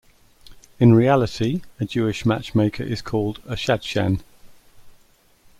In 0.79 0.95
reality 0.95 1.61
a 1.79 1.85
Jewish 1.85 2.25
matchmaker 2.25 2.81
is 2.81 3.03
called 3.03 3.37
a 3.45 3.53
"shadchan". 3.55 4.21